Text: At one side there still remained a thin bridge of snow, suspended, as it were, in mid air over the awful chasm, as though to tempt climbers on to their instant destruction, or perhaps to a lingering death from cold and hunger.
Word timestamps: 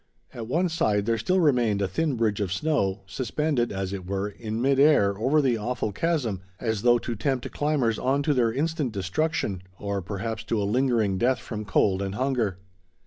At 0.33 0.47
one 0.47 0.67
side 0.67 1.05
there 1.05 1.19
still 1.19 1.39
remained 1.39 1.79
a 1.79 1.87
thin 1.87 2.15
bridge 2.15 2.41
of 2.41 2.51
snow, 2.51 3.01
suspended, 3.05 3.71
as 3.71 3.93
it 3.93 4.03
were, 4.03 4.29
in 4.29 4.59
mid 4.59 4.79
air 4.79 5.15
over 5.15 5.43
the 5.43 5.57
awful 5.59 5.91
chasm, 5.91 6.41
as 6.59 6.81
though 6.81 6.97
to 6.97 7.15
tempt 7.15 7.51
climbers 7.51 7.99
on 7.99 8.23
to 8.23 8.33
their 8.33 8.51
instant 8.51 8.93
destruction, 8.93 9.61
or 9.77 10.01
perhaps 10.01 10.43
to 10.45 10.59
a 10.59 10.65
lingering 10.65 11.19
death 11.19 11.37
from 11.37 11.65
cold 11.65 12.01
and 12.01 12.15
hunger. 12.15 12.57